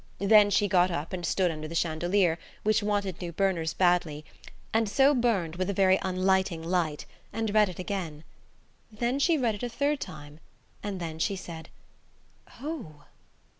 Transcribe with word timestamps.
Then 0.17 0.49
she 0.49 0.67
got 0.67 0.89
up 0.89 1.13
and 1.13 1.23
stood 1.23 1.51
under 1.51 1.67
the 1.67 1.75
chandelier, 1.75 2.39
which 2.63 2.81
wanted 2.81 3.21
new 3.21 3.31
burners 3.31 3.75
badly, 3.75 4.25
and 4.73 4.89
so 4.89 5.13
burned 5.13 5.57
with 5.57 5.69
a 5.69 5.75
very 5.75 5.99
unlighting 6.01 6.63
light, 6.63 7.05
and 7.31 7.53
read 7.53 7.69
it 7.69 7.77
again. 7.77 8.23
Then 8.91 9.19
she 9.19 9.37
read 9.37 9.53
it 9.53 9.61
a 9.61 9.69
third 9.69 9.99
time, 9.99 10.39
and 10.81 10.99
then 10.99 11.19
she 11.19 11.35
said, 11.35 11.69
"Oh!" 12.61 13.03